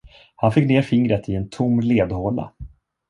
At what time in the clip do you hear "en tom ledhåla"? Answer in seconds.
1.35-2.51